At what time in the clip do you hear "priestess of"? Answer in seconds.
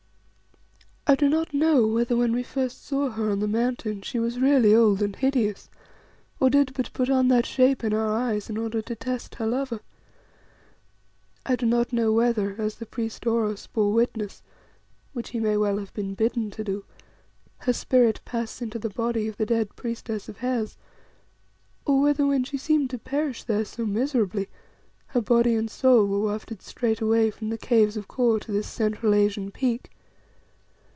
19.75-20.37